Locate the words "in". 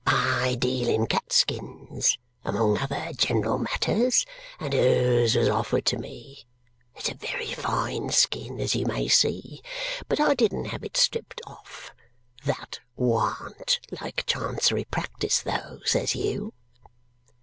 0.89-1.05